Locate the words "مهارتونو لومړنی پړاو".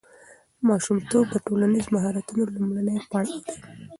1.95-3.37